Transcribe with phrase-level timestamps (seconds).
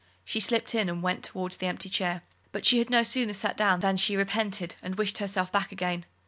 [0.25, 2.23] She slipped in and went towards the empty chair.
[2.51, 6.05] But she had no sooner sat down than she repented, and wished herself back again.